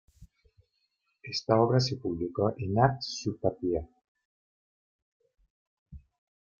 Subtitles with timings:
[1.21, 3.85] Esta obra se publicó en Actes Sud-Papiers.